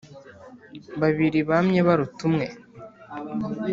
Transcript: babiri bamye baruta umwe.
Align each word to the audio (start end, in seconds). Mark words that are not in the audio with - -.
babiri 1.01 1.39
bamye 1.49 1.79
baruta 1.87 2.21
umwe. 2.29 2.47